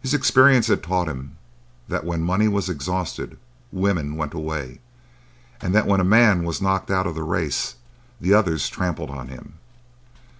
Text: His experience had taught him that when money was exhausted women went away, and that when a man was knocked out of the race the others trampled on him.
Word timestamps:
His 0.00 0.14
experience 0.14 0.68
had 0.68 0.80
taught 0.80 1.08
him 1.08 1.32
that 1.88 2.04
when 2.04 2.22
money 2.22 2.46
was 2.46 2.68
exhausted 2.68 3.36
women 3.72 4.14
went 4.14 4.32
away, 4.32 4.78
and 5.60 5.74
that 5.74 5.88
when 5.88 5.98
a 5.98 6.04
man 6.04 6.44
was 6.44 6.62
knocked 6.62 6.88
out 6.88 7.04
of 7.08 7.16
the 7.16 7.24
race 7.24 7.74
the 8.20 8.32
others 8.32 8.68
trampled 8.68 9.10
on 9.10 9.26
him. 9.26 9.54